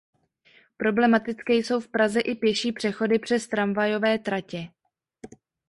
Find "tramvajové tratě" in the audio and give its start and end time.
3.47-4.67